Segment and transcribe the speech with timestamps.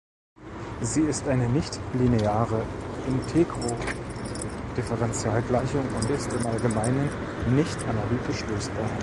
[0.81, 2.65] Sie ist eine nichtlineare
[3.07, 7.07] Integro-Differentialgleichung und ist im Allgemeinen
[7.55, 8.89] nicht analytisch lösbar.